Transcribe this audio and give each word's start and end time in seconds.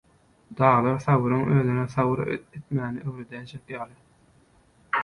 Daglar 0.61 0.95
sabyryň 1.03 1.43
özüne 1.57 1.85
sabyr 1.97 2.33
etmäni 2.39 3.07
öwredäýjek 3.13 3.77
ýaly. 3.79 4.01